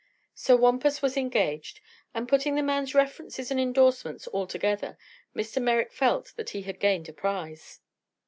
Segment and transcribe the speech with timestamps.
[0.33, 1.79] So Wampus was engaged,
[2.11, 4.97] and putting the man's references and indorsements all together
[5.35, 5.61] Mr.
[5.61, 7.81] Merrick felt that he had gained a prize.